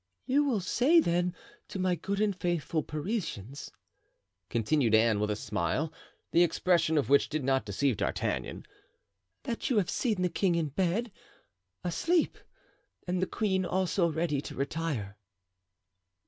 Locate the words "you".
0.25-0.43, 9.69-9.77